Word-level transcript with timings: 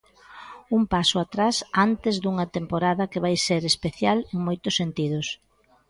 Un 0.77 0.83
paso 0.93 1.17
atrás 1.25 1.55
antes 1.87 2.15
dunha 2.23 2.45
temporada 2.57 3.09
que 3.11 3.23
vai 3.25 3.35
ser 3.47 3.61
especial 3.71 4.17
en 4.33 4.39
moitos 4.47 4.77
sentidos. 4.81 5.27